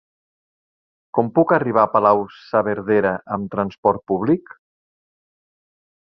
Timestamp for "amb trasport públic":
3.35-4.55